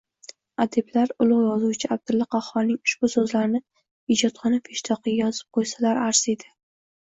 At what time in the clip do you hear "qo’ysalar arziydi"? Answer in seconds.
5.59-6.51